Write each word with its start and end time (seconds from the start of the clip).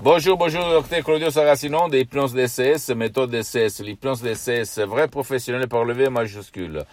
Bonjour, 0.00 0.38
bonjour, 0.38 0.64
docteur 0.70 1.02
Claudio 1.02 1.28
Saracino 1.28 1.88
des 1.88 2.02
Hypnose 2.02 2.32
DCS, 2.32 2.94
méthode 2.94 3.30
DCS, 3.32 3.82
l'hypnose 3.82 4.22
DCS, 4.22 4.78
vrai 4.86 5.08
professionnel 5.08 5.66
par 5.66 5.82
le 5.82 5.92
V 5.92 6.08
majuscule. 6.08 6.84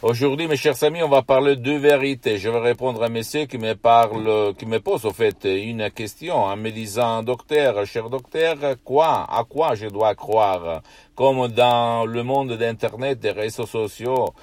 Aujourd'hui, 0.00 0.46
mes 0.46 0.56
chers 0.56 0.80
amis, 0.84 1.02
on 1.02 1.08
va 1.08 1.22
parler 1.22 1.56
de 1.56 1.72
vérité. 1.72 2.38
Je 2.38 2.48
vais 2.48 2.60
répondre 2.60 3.02
à 3.02 3.06
un 3.06 3.08
monsieur 3.08 3.46
qui 3.46 3.58
me 3.58 3.74
parle, 3.74 4.54
qui 4.56 4.66
me 4.66 4.78
pose, 4.78 5.04
au 5.06 5.12
fait, 5.12 5.44
une 5.44 5.90
question 5.90 6.36
en 6.36 6.56
me 6.56 6.70
disant, 6.70 7.24
docteur, 7.24 7.84
cher 7.84 8.08
docteur, 8.08 8.56
quoi, 8.84 9.26
à 9.28 9.42
quoi 9.42 9.74
je 9.74 9.88
dois 9.88 10.14
croire? 10.14 10.82
Comme 11.16 11.48
dans 11.48 12.06
le 12.06 12.22
monde 12.22 12.52
d'Internet, 12.52 13.18
des 13.18 13.32
réseaux 13.32 13.66
sociaux, 13.66 14.34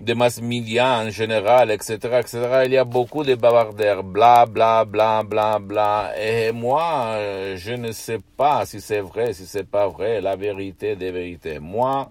des 0.00 0.14
mass 0.14 0.40
médias 0.40 1.04
en 1.04 1.10
général, 1.10 1.70
etc., 1.70 1.94
etc. 2.20 2.62
Il 2.66 2.72
y 2.72 2.76
a 2.76 2.84
beaucoup 2.84 3.24
de 3.24 3.34
bavardaires, 3.34 4.04
bla, 4.04 4.46
bla, 4.46 4.84
bla, 4.84 5.22
bla, 5.24 5.58
bla. 5.58 6.12
Et 6.16 6.52
moi, 6.52 7.16
je 7.56 7.72
ne 7.72 7.90
sais 7.92 8.20
pas 8.36 8.64
si 8.64 8.80
c'est 8.80 9.00
vrai, 9.00 9.32
si 9.32 9.46
c'est 9.46 9.68
pas 9.68 9.88
vrai, 9.88 10.20
la 10.20 10.36
vérité 10.36 10.94
des 10.94 11.10
vérités. 11.10 11.58
Moi, 11.58 12.10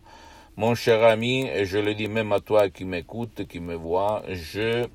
mon 0.58 0.76
cher 0.76 1.04
ami, 1.04 1.48
et 1.48 1.66
je 1.66 1.78
le 1.78 1.94
dis 1.94 2.10
même 2.10 2.34
à 2.34 2.40
toi 2.42 2.70
qui 2.70 2.84
m'écoute, 2.84 3.48
qui 3.48 3.60
me 3.62 3.76
vois, 3.76 4.24
je 4.30 4.86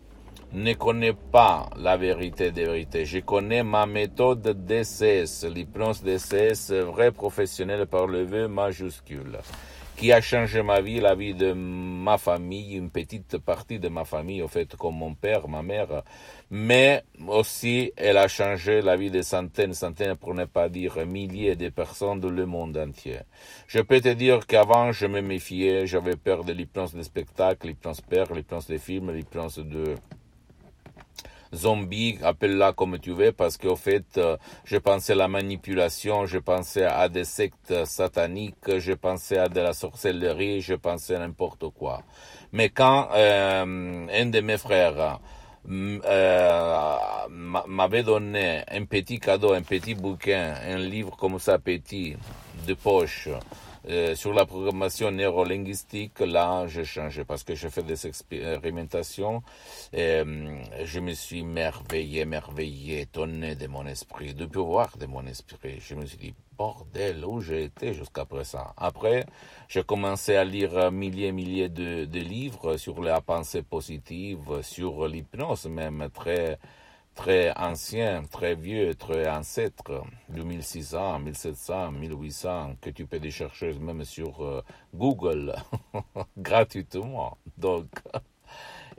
ne 0.53 0.75
connais 0.75 1.15
pas 1.15 1.71
la 1.79 1.97
vérité 1.97 2.51
des 2.51 2.67
vérités. 2.67 3.07
Je 3.07 3.21
connais 3.21 3.63
ma 3.63 3.87
méthode 3.87 4.67
DCS, 4.67 5.47
l'hypnose 5.49 6.03
DCS, 6.03 6.73
vrai 6.73 7.11
professionnel 7.11 7.87
par 7.87 8.07
le 8.07 8.25
V 8.25 8.49
majuscule 8.49 9.39
qui 9.97 10.13
a 10.13 10.21
changé 10.21 10.63
ma 10.63 10.81
vie, 10.81 11.01
la 11.01 11.15
vie 11.15 11.35
de 11.35 11.53
ma 11.53 12.19
famille, 12.19 12.77
une 12.77 12.91
petite 12.91 13.39
partie 13.39 13.79
de 13.79 13.89
ma 13.89 14.05
famille, 14.05 14.43
au 14.43 14.49
fait, 14.49 14.75
comme 14.77 14.97
mon 14.97 15.15
père, 15.15 15.49
ma 15.49 15.63
mère, 15.63 16.03
mais 16.51 17.05
aussi 17.29 17.93
elle 17.97 18.17
a 18.17 18.29
changé 18.29 18.83
la 18.83 18.97
vie 18.97 19.11
de 19.11 19.23
centaines, 19.23 19.75
centaines, 19.75 20.17
pour 20.17 20.35
ne 20.35 20.45
pas 20.45 20.69
dire 20.69 21.07
milliers 21.07 21.57
de 21.57 21.69
personnes 21.69 22.21
dans 22.21 22.31
le 22.31 22.47
monde 22.47 22.77
entier. 22.77 23.21
Je 23.67 23.81
peux 23.81 24.01
te 24.01 24.11
dire 24.11 24.47
qu'avant, 24.47 24.93
je 24.93 25.07
me 25.07 25.21
méfiais, 25.21 25.87
j'avais 25.87 26.17
peur 26.17 26.45
de 26.45 26.53
l'hypnose 26.53 26.95
des 26.95 27.05
spectacles, 27.05 27.69
l'hypnose 27.69 28.01
père, 28.01 28.33
l'hypnose 28.33 28.67
des 28.67 28.79
films, 28.79 29.13
l'hypnose 29.13 29.59
de 29.59 29.95
zombie, 31.55 32.19
appelle-la 32.23 32.73
comme 32.73 32.99
tu 32.99 33.13
veux, 33.13 33.33
parce 33.33 33.57
qu'au 33.57 33.77
fait, 33.77 34.05
euh, 34.17 34.37
je 34.65 34.77
pensais 34.79 35.13
à 35.13 35.17
la 35.17 35.29
manipulation, 35.29 36.27
je 36.27 36.39
pensais 36.39 36.85
à 36.85 37.09
des 37.09 37.25
sectes 37.25 37.85
sataniques, 37.85 38.79
je 38.79 38.93
pensais 38.93 39.39
à 39.39 39.49
de 39.49 39.61
la 39.61 39.73
sorcellerie, 39.73 40.61
je 40.61 40.75
pensais 40.75 41.15
à 41.15 41.19
n'importe 41.19 41.69
quoi. 41.71 42.03
Mais 42.53 42.69
quand 42.71 43.09
euh, 43.15 44.07
un 44.11 44.27
de 44.27 44.41
mes 44.41 44.59
frères 44.59 45.21
euh, 45.71 46.89
m'avait 47.31 48.03
donné 48.03 48.63
un 48.69 48.85
petit 48.85 49.21
cadeau, 49.21 49.53
un 49.53 49.63
petit 49.63 49.95
bouquin, 49.95 50.55
un 50.67 50.79
livre 50.79 51.17
comme 51.17 51.39
ça 51.39 51.59
petit, 51.59 52.17
de 52.67 52.75
poche, 52.75 53.29
euh, 53.89 54.15
sur 54.15 54.33
la 54.33 54.47
programmation 54.47 55.11
neurolinguistique, 55.11 56.21
là, 56.21 56.67
j'ai 56.69 56.85
changé 56.85 57.25
parce 57.25 57.43
que 57.43 57.55
j'ai 57.55 57.69
fait 57.69 57.83
des 57.83 58.07
expérimentations 58.07 59.43
et 59.93 60.23
euh, 60.25 60.63
je 60.85 61.01
me 61.01 61.13
suis 61.13 61.43
merveillé, 61.43 62.25
merveillé, 62.25 63.01
étonné 63.01 63.57
de 63.57 63.67
mon 63.67 63.85
esprit, 63.87 64.35
du 64.35 64.47
pouvoir 64.47 64.97
de 64.99 65.07
mon 65.07 65.27
esprit. 65.27 65.81
Je 65.81 65.95
me 65.97 66.07
suis 66.07 66.19
dit, 66.19 66.35
bordel, 66.57 67.25
où 67.25 67.41
j'ai 67.41 67.65
été 67.65 67.93
jusqu'à 67.93 68.25
présent? 68.25 68.73
Après, 68.77 69.27
j'ai 69.69 69.83
commencé 69.83 70.37
à 70.37 70.45
lire 70.45 70.93
milliers 70.93 71.29
et 71.29 71.33
milliers 71.33 71.69
de 71.69 72.19
livres 72.21 72.77
sur 72.77 73.03
la 73.03 73.21
pensée 73.21 73.63
positive, 73.63 74.61
sur 74.63 75.09
l'hypnose 75.09 75.67
même, 75.67 76.09
très 76.15 76.59
très 77.15 77.53
ancien, 77.57 78.23
très 78.25 78.55
vieux, 78.55 78.95
très 78.95 79.29
ancêtre, 79.29 80.05
de 80.29 80.43
1600, 80.43 81.19
1700, 81.21 81.93
1800, 81.93 82.77
que 82.81 82.91
tu 82.91 83.07
peux 83.07 83.19
les 83.19 83.31
chercher 83.31 83.73
même 83.75 84.05
sur 84.05 84.45
euh, 84.45 84.63
Google 84.95 85.55
gratuitement. 86.39 87.39
Donc, 87.59 87.87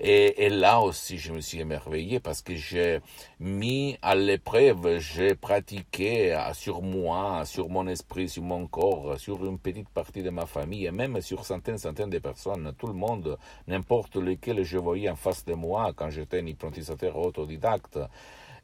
et, 0.06 0.46
et, 0.46 0.50
là 0.50 0.82
aussi, 0.82 1.18
je 1.18 1.32
me 1.32 1.40
suis 1.40 1.62
émerveillé 1.62 2.20
parce 2.20 2.42
que 2.42 2.56
j'ai 2.56 3.00
mis 3.40 3.98
à 4.02 4.16
l'épreuve, 4.16 5.00
j'ai 5.00 5.34
pratiqué 5.34 6.38
sur 6.54 6.82
moi, 6.82 7.46
sur 7.46 7.70
mon 7.70 7.88
esprit, 7.88 8.28
sur 8.28 8.44
mon 8.44 8.68
corps, 8.68 9.18
sur 9.18 9.46
une 9.46 9.58
petite 9.58 9.88
partie 9.88 10.22
de 10.22 10.30
ma 10.30 10.46
famille 10.46 10.86
et 10.86 10.92
même 10.92 11.22
sur 11.22 11.46
centaines, 11.46 11.78
centaines 11.78 12.10
de 12.10 12.20
personnes, 12.20 12.74
tout 12.78 12.88
le 12.88 12.94
monde, 12.94 13.38
n'importe 13.68 14.18
lequel 14.18 14.64
je 14.64 14.78
voyais 14.78 15.10
en 15.10 15.16
face 15.16 15.46
de 15.46 15.54
moi 15.54 15.94
quand 15.96 16.10
j'étais 16.10 16.42
un 16.42 16.48
hypnotisateur 16.48 17.18
autodidacte. 17.18 17.98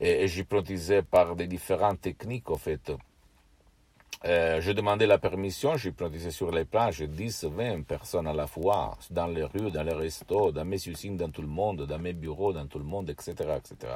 Et, 0.01 0.23
et 0.23 0.27
j'hypnotisais 0.27 1.03
par 1.03 1.37
des 1.37 1.47
différentes 1.47 2.01
techniques, 2.01 2.51
en 2.51 2.57
fait. 2.57 2.91
Euh, 4.25 4.59
je 4.59 4.73
demandais 4.73 5.07
la 5.07 5.17
permission, 5.17 5.77
j'hypnotisais 5.77 6.31
sur 6.31 6.51
les 6.51 6.65
plages 6.65 7.01
10, 7.01 7.45
20 7.45 7.83
personnes 7.83 8.27
à 8.27 8.33
la 8.33 8.47
fois, 8.47 8.97
dans 9.11 9.27
les 9.27 9.43
rues, 9.43 9.71
dans 9.71 9.83
les 9.83 9.93
restos, 9.93 10.51
dans 10.51 10.65
mes 10.65 10.87
usines, 10.87 11.15
dans 11.15 11.29
tout 11.31 11.41
le 11.41 11.47
monde, 11.47 11.85
dans 11.85 11.99
mes 11.99 12.11
bureaux, 12.11 12.51
dans 12.51 12.67
tout 12.67 12.79
le 12.79 12.85
monde, 12.85 13.09
etc., 13.09 13.31
etc. 13.55 13.93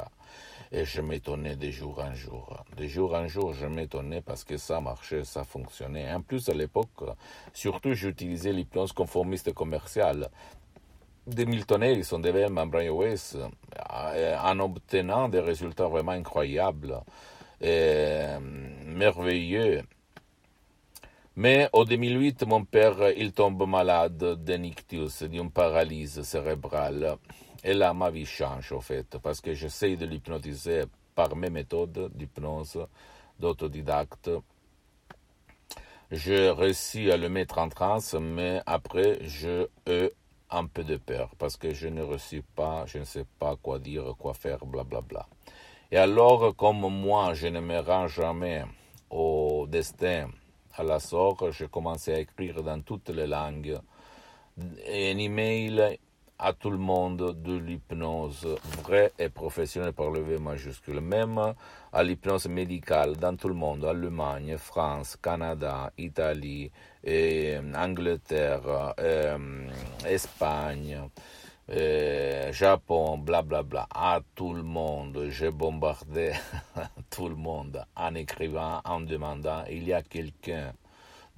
Et 0.71 0.85
je 0.85 1.01
m'étonnais 1.01 1.57
de 1.57 1.69
jour 1.69 1.99
en 1.99 2.15
jour. 2.15 2.63
De 2.77 2.87
jour 2.87 3.13
en 3.15 3.27
jour, 3.27 3.53
je 3.53 3.65
m'étonnais 3.65 4.21
parce 4.21 4.45
que 4.45 4.55
ça 4.55 4.79
marchait, 4.79 5.25
ça 5.25 5.43
fonctionnait. 5.43 6.09
En 6.13 6.21
plus, 6.21 6.47
à 6.47 6.53
l'époque, 6.53 7.03
surtout, 7.51 7.93
j'utilisais 7.93 8.53
l'hypnose 8.53 8.93
conformiste 8.93 9.53
commerciale 9.53 10.29
des 11.27 11.45
Milton 11.45 11.83
Harrison, 11.83 12.19
des 12.19 12.31
Velman 12.31 12.69
Brian 12.69 12.95
Weiss, 12.95 13.37
en 13.89 14.59
obtenant 14.59 15.27
des 15.27 15.39
résultats 15.41 15.87
vraiment 15.87 16.11
incroyables, 16.13 17.01
et 17.61 18.25
merveilleux. 18.85 19.83
Mais 21.35 21.67
en 21.73 21.83
2008, 21.83 22.45
mon 22.45 22.63
père, 22.63 23.09
il 23.17 23.31
tombe 23.33 23.67
malade 23.67 24.43
d'un 24.43 24.63
ictus, 24.63 25.23
d'une 25.23 25.49
paralysie 25.49 26.23
cérébrale. 26.23 27.17
Et 27.63 27.73
là, 27.73 27.93
ma 27.93 28.11
vie 28.11 28.25
change, 28.25 28.71
en 28.71 28.81
fait, 28.81 29.17
parce 29.17 29.41
que 29.41 29.53
j'essaie 29.53 29.95
de 29.95 30.05
l'hypnotiser 30.05 30.83
par 31.15 31.35
mes 31.35 31.49
méthodes 31.49 32.11
d'hypnose, 32.13 32.85
d'autodidacte. 33.39 34.29
Je 36.11 36.49
réussis 36.49 37.09
à 37.09 37.17
le 37.17 37.29
mettre 37.29 37.57
en 37.57 37.69
transe, 37.69 38.13
mais 38.13 38.61
après, 38.67 39.17
je 39.23 39.67
ai 39.87 40.13
un 40.51 40.67
peu 40.67 40.83
de 40.83 40.97
peur, 40.97 41.31
parce 41.39 41.57
que 41.57 41.73
je 41.73 41.87
ne 41.87 42.03
reçus 42.03 42.43
pas, 42.55 42.85
je 42.85 42.99
ne 42.99 43.05
sais 43.05 43.25
pas 43.39 43.55
quoi 43.55 43.79
dire, 43.79 44.13
quoi 44.19 44.35
faire, 44.35 44.65
blablabla. 44.65 44.99
Bla, 45.01 45.01
bla. 45.01 45.27
Et 45.91 45.97
alors, 45.97 46.55
comme 46.55 46.87
moi, 46.89 47.33
je 47.33 47.47
ne 47.47 47.59
me 47.59 47.79
rends 47.79 48.07
jamais 48.07 48.63
au 49.09 49.65
destin, 49.67 50.27
à 50.75 50.83
la 50.83 50.99
sorte, 50.99 51.51
j'ai 51.51 51.67
commencé 51.67 52.13
à 52.13 52.19
écrire 52.19 52.63
dans 52.63 52.81
toutes 52.81 53.09
les 53.09 53.27
langues 53.27 53.77
un 54.57 55.17
email 55.17 55.97
à 56.39 56.51
tout 56.53 56.71
le 56.71 56.77
monde 56.77 57.41
de 57.41 57.57
l'hypnose 57.57 58.47
vraie 58.83 59.13
et 59.17 59.29
professionnelle 59.29 59.93
par 59.93 60.09
le 60.09 60.21
V 60.21 60.39
majuscule, 60.39 60.99
même 60.99 61.39
à 61.91 62.03
l'hypnose 62.03 62.47
médicale 62.47 63.15
dans 63.15 63.35
tout 63.35 63.47
le 63.47 63.53
monde, 63.53 63.85
Allemagne, 63.85 64.57
France, 64.57 65.15
Canada, 65.21 65.91
Italie, 65.97 66.71
et 67.03 67.57
Angleterre, 67.75 68.93
euh, 68.99 69.67
Espagne, 70.05 70.99
euh, 71.69 72.51
Japon, 72.51 73.17
blablabla, 73.17 73.63
bla, 73.63 73.85
bla, 73.85 73.87
à 73.93 74.19
tout 74.35 74.53
le 74.53 74.63
monde. 74.63 75.27
J'ai 75.29 75.51
bombardé 75.51 76.33
tout 77.09 77.29
le 77.29 77.35
monde 77.35 77.85
en 77.95 78.15
écrivant, 78.15 78.81
en 78.83 78.99
demandant, 79.01 79.63
il 79.69 79.87
y 79.87 79.93
a 79.93 80.01
quelqu'un 80.01 80.73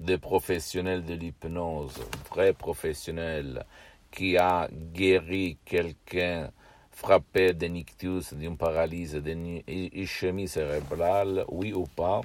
de 0.00 0.16
professionnel 0.16 1.04
de 1.04 1.14
l'hypnose, 1.14 2.00
vrai 2.28 2.52
professionnel, 2.52 3.64
qui 4.10 4.36
a 4.36 4.68
guéri 4.92 5.58
quelqu'un 5.64 6.50
frappé 6.90 7.52
d'un 7.52 7.74
ictus, 7.74 8.34
d'une 8.34 8.56
paralysie, 8.56 9.20
d'une 9.20 9.62
ischémie 9.66 10.48
cérébrale, 10.48 11.44
oui 11.48 11.72
ou 11.72 11.84
pas, 11.84 12.22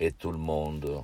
et 0.00 0.12
tout 0.12 0.32
le 0.32 0.38
monde 0.38 1.02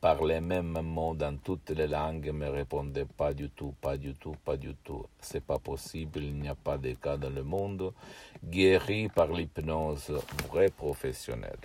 par 0.00 0.24
les 0.24 0.40
mêmes 0.40 0.80
mots 0.82 1.14
dans 1.14 1.36
toutes 1.36 1.70
les 1.70 1.86
langues 1.86 2.30
me 2.32 2.48
répondaient 2.48 3.04
pas 3.04 3.34
du 3.34 3.50
tout, 3.50 3.74
pas 3.80 3.96
du 3.98 4.14
tout, 4.14 4.34
pas 4.44 4.56
du 4.56 4.74
tout. 4.82 5.04
C'est 5.20 5.44
pas 5.44 5.58
possible, 5.58 6.22
il 6.22 6.36
n'y 6.36 6.48
a 6.48 6.54
pas 6.54 6.78
de 6.78 6.92
cas 6.92 7.18
dans 7.18 7.28
le 7.30 7.42
monde 7.42 7.92
guéri 8.42 9.08
par 9.08 9.28
l'hypnose 9.28 10.12
vrai 10.48 10.68
professionnel. 10.70 11.58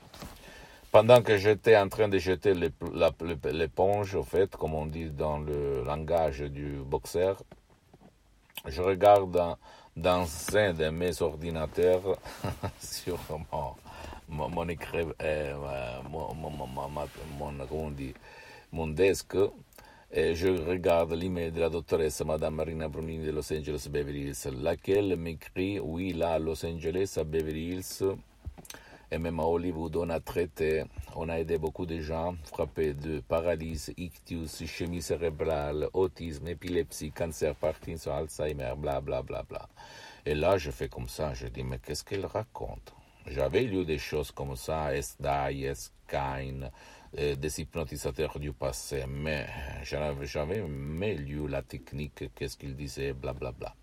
Pendant 0.92 1.22
que 1.22 1.38
j'étais 1.38 1.78
en 1.78 1.90
train 1.90 2.08
de 2.08 2.18
jeter 2.18 2.54
l'éponge, 2.54 4.16
au 4.16 4.24
fait, 4.24 4.56
comme 4.56 4.74
on 4.74 4.86
dit 4.86 5.10
dans 5.10 5.40
le 5.40 5.84
langage 5.84 6.40
du 6.42 6.78
boxeur, 6.86 7.42
je 8.66 8.82
regarde 8.82 9.58
dans 9.96 10.26
un 10.56 10.74
de 10.74 10.90
mes 10.90 11.22
ordinateurs 11.22 12.18
sur 12.80 13.18
mon, 14.28 14.50
euh, 15.22 15.54
mon, 16.10 16.34
mon, 16.34 17.52
mon 18.72 18.88
desk, 18.88 19.36
et 20.12 20.36
je 20.36 20.48
regarde 20.48 21.14
l'email 21.14 21.52
de 21.52 21.60
la 21.60 21.70
doctoresse 21.70 22.22
Madame 22.22 22.56
Marina 22.56 22.88
Brunini 22.88 23.26
de 23.26 23.32
Los 23.32 23.52
Angeles 23.52 23.88
Beverly 23.90 24.28
Hills, 24.28 24.52
laquelle 24.62 25.16
m'écrit, 25.16 25.80
oui, 25.80 26.14
là, 26.14 26.34
à 26.34 26.40
Los 26.40 26.66
Angeles, 26.66 27.16
à 27.18 27.24
Beverly 27.24 27.74
Hills, 27.74 28.16
et 29.12 29.18
même 29.18 29.40
à 29.40 29.44
Hollywood, 29.44 29.96
on 29.98 30.10
a 30.10 30.20
traité, 30.20 30.84
on 31.16 31.30
a 31.30 31.40
aidé 31.40 31.58
beaucoup 31.58 31.86
de 31.86 32.00
gens 32.00 32.36
frappés 32.46 32.94
de 32.94 33.20
paralysie, 33.20 33.94
ictus, 33.98 34.62
ischémie 34.62 35.02
cérébrale, 35.02 35.90
autisme, 35.94 36.48
épilepsie, 36.48 37.12
cancer, 37.12 37.56
Parkinson, 37.56 38.12
Alzheimer, 38.12 38.74
bla 38.78 39.02
bla 39.02 39.22
bla 39.22 39.44
bla. 39.44 39.70
Et 40.26 40.34
là, 40.34 40.58
je 40.58 40.72
fais 40.72 40.90
comme 40.90 41.08
ça, 41.08 41.34
je 41.34 41.48
dis, 41.48 41.64
mais 41.64 41.80
qu'est-ce 41.80 42.04
qu'elle 42.04 42.26
raconte? 42.26 42.94
J'avais 43.28 43.64
lu 43.64 43.86
des 43.86 43.98
choses 43.98 44.32
comme 44.32 44.56
ça, 44.56 44.96
S-DAI, 44.96 45.64
S-KINE, 45.64 46.70
euh, 47.18 47.36
des 47.36 47.62
hypnotisateurs 47.62 48.38
du 48.40 48.54
passé, 48.54 49.06
mais 49.08 49.48
je 49.84 49.96
n'avais 49.96 50.26
jamais 50.26 51.16
lu 51.16 51.48
la 51.48 51.62
technique, 51.62 52.26
qu'est-ce 52.36 52.58
qu'ils 52.58 52.76
disaient, 52.76 53.14
bla 53.14 53.34
bla 53.34 53.52
bla. 53.52 53.74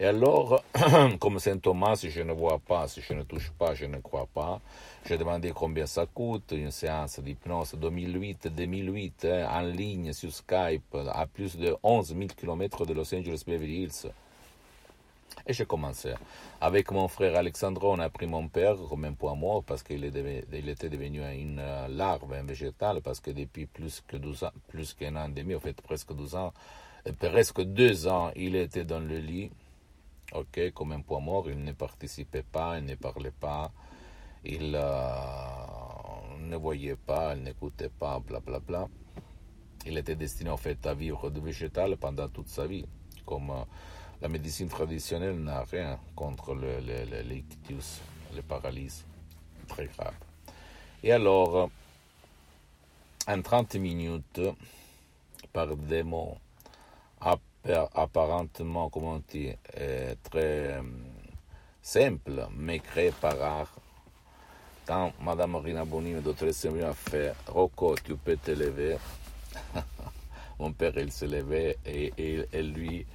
Et 0.00 0.06
alors, 0.06 0.64
comme 1.20 1.38
Saint 1.38 1.58
Thomas, 1.58 1.96
si 1.96 2.10
je 2.10 2.22
ne 2.22 2.32
vois 2.32 2.58
pas, 2.58 2.88
si 2.88 3.02
je 3.02 3.12
ne 3.12 3.22
touche 3.22 3.50
pas, 3.50 3.74
je 3.74 3.84
ne 3.84 3.98
crois 3.98 4.26
pas. 4.32 4.58
J'ai 5.04 5.18
demandé 5.18 5.52
combien 5.54 5.84
ça 5.84 6.06
coûte, 6.06 6.52
une 6.52 6.70
séance 6.70 7.20
d'hypnose 7.20 7.74
2008-2008, 7.74 9.12
hein, 9.26 9.48
en 9.50 9.60
ligne 9.60 10.14
sur 10.14 10.32
Skype, 10.32 10.96
à 11.12 11.26
plus 11.26 11.54
de 11.58 11.76
11 11.82 12.16
000 12.16 12.28
km 12.34 12.86
de 12.86 12.94
Los 12.94 13.14
Angeles 13.14 13.42
Beverly 13.46 13.82
Hills. 13.82 14.10
Et 15.46 15.52
j'ai 15.52 15.64
commencé. 15.64 16.14
Avec 16.60 16.90
mon 16.90 17.08
frère 17.08 17.36
Alexandre, 17.36 17.84
on 17.84 17.98
a 17.98 18.10
pris 18.10 18.26
mon 18.26 18.48
père 18.48 18.76
comme 18.88 19.04
un 19.04 19.12
point 19.12 19.34
mort 19.34 19.64
parce 19.64 19.82
qu'il 19.82 20.04
était 20.04 20.88
devenu 20.88 21.20
une 21.20 21.58
euh, 21.58 21.88
larve, 21.88 22.32
un 22.32 22.42
végétal, 22.42 23.00
parce 23.00 23.20
que 23.20 23.30
depuis 23.30 23.66
plus 23.66 24.02
que 24.06 24.16
12 24.16 24.44
ans, 24.44 24.52
plus 24.68 24.94
qu'un 24.94 25.16
an 25.16 25.28
et 25.28 25.32
demi, 25.32 25.54
en 25.54 25.60
fait 25.60 25.80
presque 25.80 26.12
12 26.12 26.34
ans, 26.34 26.52
euh, 27.06 27.12
presque 27.12 27.62
deux 27.62 28.06
ans, 28.08 28.30
il 28.36 28.56
était 28.56 28.84
dans 28.84 29.00
le 29.00 29.18
lit 29.18 29.50
ok, 30.32 30.72
comme 30.72 30.92
un 30.92 31.00
point 31.00 31.20
mort, 31.20 31.48
il 31.50 31.62
ne 31.62 31.72
participait 31.72 32.42
pas, 32.44 32.78
il 32.78 32.84
ne 32.84 32.94
parlait 32.94 33.32
pas, 33.32 33.72
il 34.44 34.72
euh, 34.74 36.38
ne 36.40 36.56
voyait 36.56 36.96
pas, 36.96 37.34
il 37.36 37.42
n'écoutait 37.42 37.88
pas, 37.88 38.20
blablabla. 38.20 38.60
Bla, 38.60 38.86
bla. 38.86 38.88
Il 39.86 39.96
était 39.96 40.14
destiné 40.14 40.50
en 40.50 40.58
fait 40.58 40.86
à 40.86 40.94
vivre 40.94 41.30
de 41.30 41.40
végétal 41.40 41.96
pendant 41.96 42.28
toute 42.28 42.48
sa 42.48 42.66
vie. 42.66 42.84
Comme 43.24 43.50
la 44.22 44.28
médecine 44.28 44.68
traditionnelle 44.68 45.38
n'a 45.38 45.64
rien 45.64 45.98
contre 46.14 46.54
le, 46.54 46.80
le, 46.80 47.22
l'ictus, 47.22 48.00
le 48.34 48.42
paralysie, 48.42 49.04
très 49.68 49.86
grave. 49.86 50.14
Et 51.02 51.12
alors, 51.12 51.70
en 53.26 53.42
30 53.42 53.76
minutes, 53.76 54.40
par 55.52 55.74
des 55.76 56.02
mots, 56.02 56.36
apparemment, 57.94 58.88
comment 58.90 59.20
dire, 59.28 59.56
très 60.22 60.78
euh, 60.78 60.82
simple, 61.82 62.46
mais 62.56 62.78
créé 62.80 63.12
par 63.12 63.40
art. 63.42 63.74
Quand 64.86 65.12
Madame 65.20 65.56
Rina 65.56 65.84
Bonino, 65.84 66.20
doctoresse 66.20 66.66
a 66.66 66.92
fait 66.92 67.34
Rocco, 67.46 67.94
tu 68.02 68.16
peux 68.16 68.36
te 68.36 68.50
lever. 68.50 68.96
Mon 70.58 70.72
père, 70.72 70.96
il 70.98 71.12
se 71.12 71.24
levait 71.24 71.78
et, 71.86 72.62
lui, 72.62 73.06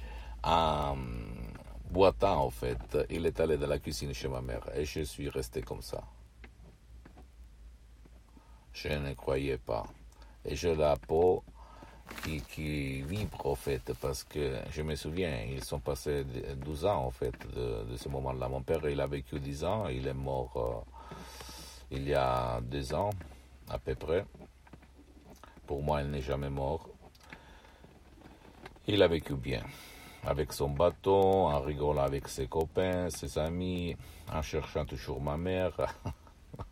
en 0.46 0.96
boitant, 1.90 2.44
en 2.44 2.50
fait, 2.50 2.96
il 3.10 3.26
est 3.26 3.40
allé 3.40 3.58
dans 3.58 3.66
la 3.66 3.78
cuisine 3.78 4.14
chez 4.14 4.28
ma 4.28 4.40
mère 4.40 4.64
et 4.74 4.84
je 4.84 5.00
suis 5.00 5.28
resté 5.28 5.60
comme 5.60 5.82
ça. 5.82 6.02
Je 8.72 8.88
ne 8.88 9.12
croyais 9.14 9.58
pas. 9.58 9.86
Et 10.44 10.54
je 10.54 10.68
la 10.68 10.96
peau 10.96 11.42
qui, 12.22 13.02
vibre, 13.02 13.46
en 13.46 13.54
fait, 13.54 13.92
parce 14.00 14.22
que 14.22 14.58
je 14.70 14.82
me 14.82 14.94
souviens, 14.94 15.42
ils 15.50 15.64
sont 15.64 15.80
passés 15.80 16.24
12 16.24 16.84
ans, 16.84 17.06
en 17.06 17.10
fait, 17.10 17.34
de, 17.54 17.96
ce 17.96 18.08
moment-là. 18.08 18.48
Mon 18.48 18.62
père, 18.62 18.88
il 18.88 19.00
a 19.00 19.06
vécu 19.06 19.40
10 19.40 19.64
ans, 19.64 19.88
il 19.88 20.06
est 20.06 20.14
mort 20.14 20.52
euh, 20.56 20.96
il 21.90 22.06
y 22.08 22.14
a 22.14 22.60
deux 22.60 22.94
ans, 22.94 23.10
à 23.68 23.78
peu 23.78 23.94
près. 23.94 24.24
Pour 25.66 25.82
moi, 25.82 26.02
il 26.02 26.10
n'est 26.10 26.22
jamais 26.22 26.50
mort. 26.50 26.88
Il 28.86 29.02
a 29.02 29.08
vécu 29.08 29.34
bien, 29.34 29.64
avec 30.26 30.52
son 30.52 30.70
bateau, 30.70 31.46
en 31.46 31.60
rigolant 31.60 32.02
avec 32.02 32.28
ses 32.28 32.46
copains, 32.46 33.10
ses 33.10 33.38
amis, 33.38 33.96
en 34.32 34.42
cherchant 34.42 34.84
toujours 34.84 35.20
ma 35.20 35.36
mère, 35.36 35.94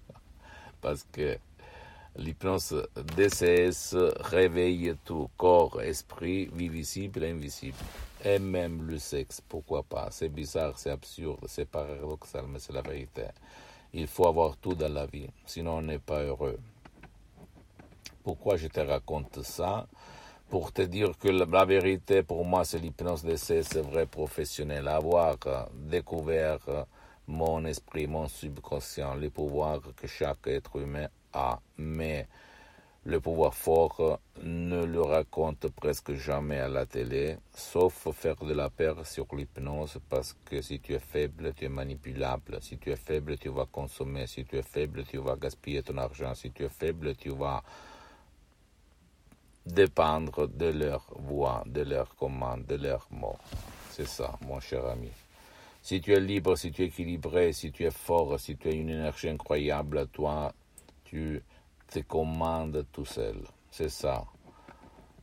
parce 0.81 1.07
que 1.13 1.39
L'hypnose 2.17 2.87
DCS 3.17 3.97
réveille 4.21 4.95
tout 5.05 5.29
corps, 5.37 5.83
esprit, 5.83 6.47
visible 6.47 7.25
et 7.25 7.31
invisible. 7.31 7.77
Et 8.25 8.39
même 8.39 8.87
le 8.87 8.99
sexe, 8.99 9.41
pourquoi 9.41 9.83
pas? 9.83 10.09
C'est 10.13 10.29
bizarre, 10.29 10.79
c'est 10.79 10.91
absurde, 10.91 11.45
c'est 11.49 11.69
paradoxal, 11.69 12.45
mais 12.49 12.61
c'est 12.61 12.73
la 12.73 12.83
vérité. 12.83 13.25
Il 13.93 14.07
faut 14.07 14.29
avoir 14.29 14.57
tout 14.57 14.75
dans 14.75 14.93
la 14.93 15.07
vie, 15.07 15.29
sinon 15.45 15.79
on 15.79 15.83
n'est 15.83 15.99
pas 15.99 16.23
heureux. 16.23 16.59
Pourquoi 18.23 18.57
je 18.59 18.69
te 18.69 18.81
raconte 18.81 19.43
ça? 19.43 19.89
Pour 20.49 20.73
te 20.73 20.83
dire 20.83 21.19
que 21.19 21.29
la, 21.29 21.65
vérité 21.65 22.23
pour 22.23 22.45
moi 22.45 22.65
c'est 22.65 22.79
l'hypnose 22.79 23.25
DCS 23.25 23.79
vrai 23.79 24.07
professionnel. 24.07 24.89
Avoir 24.89 25.37
découvert 25.75 26.87
mon 27.27 27.65
esprit, 27.65 28.07
mon 28.07 28.29
subconscient, 28.29 29.15
les 29.15 29.31
pouvoirs 29.31 29.81
que 29.97 30.07
chaque 30.07 30.47
être 30.47 30.77
humain 30.77 31.09
mais 31.79 32.29
le 33.07 33.21
pouvoir 33.21 33.55
fort 33.55 34.19
ne 34.43 34.83
le 34.85 35.03
raconte 35.03 35.69
presque 35.69 36.15
jamais 36.15 36.59
à 36.59 36.69
la 36.69 36.87
télé, 36.87 37.37
sauf 37.55 38.09
faire 38.15 38.37
de 38.37 38.55
la 38.55 38.71
peur 38.71 39.07
sur 39.07 39.27
l'hypnose, 39.35 39.99
parce 40.09 40.35
que 40.47 40.63
si 40.63 40.81
tu 40.81 40.95
es 40.95 40.99
faible, 40.99 41.53
tu 41.55 41.67
es 41.67 41.69
manipulable. 41.69 42.59
Si 42.63 42.79
tu 42.79 42.91
es 42.91 42.97
faible, 42.97 43.37
tu 43.37 43.51
vas 43.51 43.67
consommer. 43.67 44.27
Si 44.27 44.45
tu 44.47 44.57
es 44.57 44.63
faible, 44.63 45.05
tu 45.05 45.19
vas 45.19 45.37
gaspiller 45.37 45.83
ton 45.83 45.99
argent. 45.99 46.35
Si 46.35 46.51
tu 46.51 46.65
es 46.65 46.71
faible, 46.71 47.15
tu 47.15 47.29
vas 47.29 47.63
dépendre 49.67 50.49
de 50.49 50.67
leur 50.67 51.07
voix, 51.17 51.63
de 51.67 51.83
leur 51.83 52.15
commande, 52.17 52.67
de 52.67 52.77
leurs 52.77 53.07
mots. 53.11 53.39
C'est 53.91 54.07
ça, 54.07 54.39
mon 54.47 54.61
cher 54.61 54.85
ami. 54.87 55.11
Si 55.83 56.01
tu 56.01 56.13
es 56.13 56.21
libre, 56.21 56.57
si 56.57 56.73
tu 56.73 56.83
es 56.83 56.87
équilibré, 56.87 57.53
si 57.53 57.71
tu 57.71 57.85
es 57.85 57.91
fort, 57.91 58.41
si 58.41 58.57
tu 58.57 58.69
as 58.69 58.73
une 58.73 58.91
énergie 58.91 59.29
incroyable, 59.29 60.07
toi, 60.09 60.53
tu 61.05 61.43
te 61.89 62.01
commandes 62.01 62.87
tout 62.93 63.05
seul. 63.05 63.37
C'est 63.71 63.91
ça. 63.91 64.25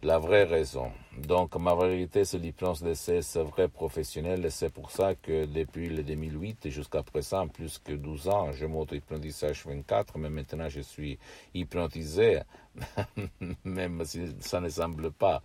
La 0.03 0.19
vraie 0.19 0.43
raison. 0.43 0.91
Donc, 1.17 1.55
ma 1.57 1.75
vérité, 1.75 2.23
c'est 2.23 2.37
l'hypnose 2.37 2.81
d'essai, 2.81 3.21
c'est 3.21 3.43
vrai 3.43 3.67
professionnel, 3.67 4.45
et 4.45 4.49
c'est 4.49 4.69
pour 4.69 4.91
ça 4.91 5.13
que 5.13 5.45
depuis 5.45 5.89
le 5.89 6.03
2008 6.03 6.69
jusqu'à 6.69 7.03
présent, 7.03 7.49
plus 7.49 7.79
que 7.79 7.91
12 7.91 8.29
ans, 8.29 8.51
je 8.53 8.65
m'auto-hypnotise 8.65 9.43
H24, 9.43 10.17
mais 10.17 10.29
maintenant 10.29 10.69
je 10.69 10.79
suis 10.79 11.19
hypnotisé, 11.53 12.39
même 13.65 14.05
si 14.05 14.33
ça 14.39 14.61
ne 14.61 14.69
semble 14.69 15.11
pas. 15.11 15.43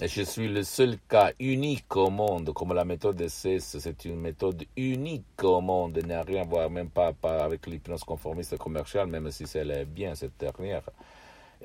Et 0.00 0.06
je 0.06 0.22
suis 0.22 0.48
le 0.48 0.62
seul 0.62 0.98
cas 1.08 1.32
unique 1.40 1.94
au 1.96 2.10
monde, 2.10 2.52
comme 2.52 2.72
la 2.72 2.84
méthode 2.84 3.16
de 3.16 3.26
CES, 3.26 3.78
c'est 3.78 4.04
une 4.04 4.20
méthode 4.20 4.64
unique 4.76 5.42
au 5.42 5.60
monde, 5.60 5.98
n'a 5.98 6.22
rien 6.22 6.42
à 6.42 6.44
voir 6.44 6.70
même 6.70 6.90
pas, 6.90 7.12
avec 7.22 7.66
l'hypnose 7.66 8.04
conformiste 8.04 8.56
commerciale, 8.58 9.08
même 9.08 9.30
si 9.32 9.46
c'est 9.46 9.66
est 9.66 9.84
bien 9.84 10.14
cette 10.14 10.38
dernière. 10.38 10.88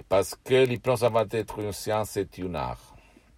Parce 0.08 0.36
que 0.36 0.66
l'hypnose 0.66 1.04
avant 1.04 1.26
d'être 1.26 1.60
une 1.60 1.72
science, 1.72 2.10
c'est 2.12 2.40
un 2.40 2.56
art. 2.56 2.96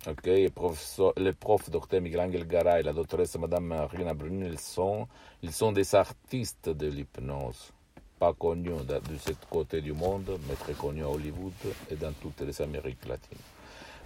Ok, 0.08 0.26
le 0.26 1.32
prof 1.32 1.70
Dr 1.70 2.02
Miguel 2.02 2.22
Angel 2.22 2.48
Garay 2.48 2.82
la 2.82 2.92
doctoresse 2.92 3.38
Madame 3.38 3.88
Rina 3.92 4.16
Bruni, 4.16 4.48
ils 4.48 4.58
sont, 4.58 5.08
ils 5.44 5.52
sont 5.52 5.72
des 5.72 5.94
artistes 5.94 6.70
de 6.70 6.88
l'hypnose. 6.88 7.72
Pas 8.18 8.34
connus 8.34 8.72
de, 8.72 8.96
de 8.96 9.18
ce 9.20 9.32
côté 9.48 9.80
du 9.80 9.94
monde, 9.94 10.40
mais 10.48 10.56
très 10.56 10.74
connus 10.74 11.04
à 11.04 11.10
Hollywood 11.10 11.54
et 11.92 11.96
dans 11.96 12.14
toutes 12.14 12.42
les 12.42 12.60
Amériques 12.64 13.06
latines. 13.06 13.38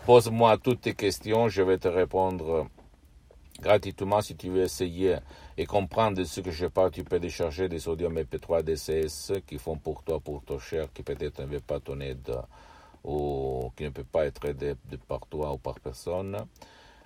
Pose-moi 0.06 0.58
toutes 0.58 0.82
tes 0.82 0.96
questions, 0.96 1.48
je 1.48 1.62
vais 1.62 1.78
te 1.78 1.88
répondre 1.88 2.68
gratuitement 3.62 4.22
si 4.22 4.36
tu 4.36 4.50
veux 4.50 4.64
essayer 4.64 5.16
et 5.58 5.66
comprendre 5.66 6.22
ce 6.26 6.42
que 6.42 6.52
je 6.52 6.66
parle. 6.66 6.92
Tu 6.92 7.06
peux 7.06 7.20
décharger 7.20 7.70
des 7.70 7.80
sodium 7.80 8.14
MP3 8.20 8.64
DCS 8.64 9.42
qui 9.48 9.58
font 9.58 9.78
pour 9.78 10.04
toi, 10.04 10.20
pour 10.20 10.44
ton 10.44 10.60
cher, 10.60 10.92
qui 10.94 11.04
peut-être 11.04 11.40
ne 11.42 11.48
veut 11.48 11.62
pas 11.62 11.80
ton 11.80 12.02
aide 12.02 12.36
ou 13.06 13.72
qui 13.76 13.84
ne 13.84 13.90
peut 13.90 14.04
pas 14.04 14.26
être 14.26 14.46
aidé 14.46 14.76
de 14.90 14.98
par 14.98 15.26
toi 15.28 15.54
ou 15.54 15.58
par 15.58 15.80
personne. 15.80 16.38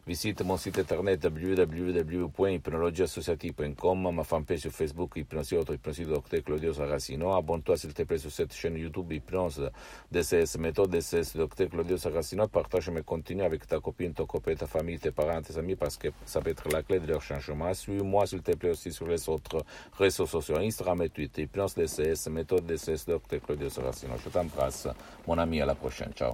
Visite 0.10 0.42
mon 0.42 0.58
site 0.58 0.80
internet 0.80 1.24
www.hypnologieassociative.com, 1.24 4.12
ma 4.12 4.24
fanpage 4.24 4.62
sur 4.62 4.72
Facebook 4.72 5.16
Hypnosie 5.18 5.56
Autre 5.56 5.76
Hypnosie 5.76 6.06
Dr 6.06 6.42
Claudio 6.44 6.74
Saracino. 6.74 7.36
Abonne-toi 7.36 7.78
s'il 7.78 7.94
te 7.94 8.02
plaît 8.02 8.18
sur 8.18 8.32
cette 8.32 8.52
chaîne 8.52 8.76
YouTube 8.76 9.12
Hypnose 9.12 9.70
DCS, 10.12 10.58
méthode 10.58 10.90
DCS 10.90 11.36
Dr 11.36 11.70
Claudio 11.70 11.98
Saracino. 11.98 12.48
Partage 12.48 12.90
mes 12.90 13.04
contenus 13.04 13.44
avec 13.44 13.68
ta 13.68 13.80
copine, 13.80 14.16
ton 14.16 14.26
copain, 14.26 14.56
ta 14.56 14.66
famille, 14.66 14.98
tes 14.98 15.12
parents, 15.12 15.44
tes 15.44 15.56
amis 15.60 15.76
parce 15.76 15.96
que 15.96 16.08
ça 16.26 16.42
peut 16.42 16.50
être 16.50 16.68
la 16.70 16.82
clé 16.82 17.00
de 17.00 17.06
leur 17.06 17.22
changement. 17.22 17.72
Suis-moi 17.72 18.26
s'il 18.26 18.42
te 18.42 18.54
plaît 18.54 18.72
aussi 18.72 18.92
sur 18.92 19.06
les 19.06 19.30
autres 19.30 19.64
réseaux 19.96 20.26
sociaux, 20.26 20.58
Instagram 20.58 21.04
et 21.04 21.10
Twitter. 21.10 21.44
Hypnose 21.44 21.76
DCS, 21.76 22.30
méthode 22.32 22.66
DCS 22.66 23.06
Dr 23.06 23.40
Claudio 23.46 23.70
Saracino. 23.70 24.16
Je 24.26 24.30
t'embrasse, 24.30 24.88
mon 25.28 25.38
ami, 25.38 25.62
à 25.62 25.68
la 25.68 25.76
prochaine. 25.76 26.12
Ciao. 26.16 26.34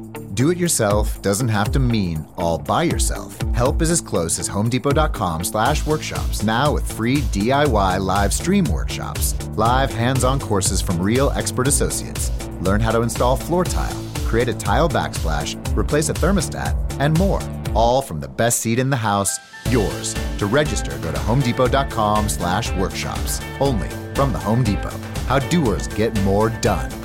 Do 0.33 0.49
it 0.49 0.57
yourself 0.57 1.21
doesn't 1.21 1.49
have 1.49 1.73
to 1.73 1.79
mean 1.79 2.25
all 2.37 2.57
by 2.57 2.83
yourself. 2.83 3.37
Help 3.53 3.81
is 3.81 3.91
as 3.91 3.99
close 3.99 4.39
as 4.39 4.47
homedepot.com 4.47 5.43
slash 5.43 5.85
workshops, 5.85 6.41
now 6.41 6.73
with 6.73 6.89
free 6.89 7.17
DIY 7.17 7.99
live 7.99 8.33
stream 8.33 8.63
workshops, 8.65 9.35
live 9.57 9.91
hands-on 9.91 10.39
courses 10.39 10.81
from 10.81 11.01
real 11.01 11.31
expert 11.31 11.67
associates. 11.67 12.31
Learn 12.61 12.79
how 12.79 12.91
to 12.91 13.01
install 13.01 13.35
floor 13.35 13.65
tile, 13.65 14.05
create 14.25 14.47
a 14.47 14.53
tile 14.53 14.87
backsplash, 14.87 15.57
replace 15.75 16.07
a 16.07 16.13
thermostat, 16.13 16.77
and 17.01 17.17
more. 17.19 17.41
All 17.75 18.01
from 18.01 18.21
the 18.21 18.29
best 18.29 18.61
seat 18.61 18.79
in 18.79 18.89
the 18.89 18.95
house, 18.95 19.37
yours. 19.69 20.15
To 20.37 20.45
register, 20.45 20.97
go 20.99 21.11
to 21.11 21.19
homedepot.com 21.19 22.29
slash 22.29 22.71
workshops. 22.71 23.41
Only 23.59 23.89
from 24.15 24.31
the 24.31 24.39
Home 24.39 24.63
Depot. 24.63 24.97
How 25.27 25.39
doers 25.39 25.89
get 25.89 26.17
more 26.23 26.49
done. 26.49 27.00